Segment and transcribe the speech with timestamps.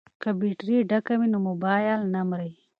[0.21, 2.51] که بیټرۍ ډکه وي نو مبایل نه مري.